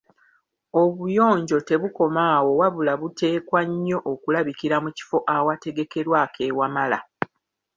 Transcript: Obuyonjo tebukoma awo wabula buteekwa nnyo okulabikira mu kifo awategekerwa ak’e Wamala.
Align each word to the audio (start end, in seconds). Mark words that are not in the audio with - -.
Obuyonjo 0.81 1.57
tebukoma 1.67 2.21
awo 2.35 2.51
wabula 2.59 2.93
buteekwa 3.01 3.61
nnyo 3.69 3.97
okulabikira 4.11 4.77
mu 4.83 4.89
kifo 4.97 5.17
awategekerwa 5.35 6.17
ak’e 6.25 6.47
Wamala. 6.57 6.99